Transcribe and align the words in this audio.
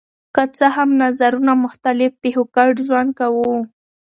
که 0.35 0.43
څه 0.57 0.65
هم 0.75 0.89
نظرونه 1.03 1.53
مختلف 1.65 2.11
دي 2.21 2.31
خو 2.35 2.43
ګډ 2.55 2.73
ژوند 2.87 3.11
کوو. 3.19 3.47